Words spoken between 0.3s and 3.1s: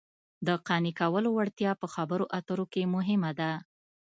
د قانع کولو وړتیا په خبرو اترو کې